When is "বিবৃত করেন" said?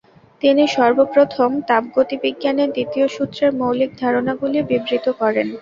4.69-5.47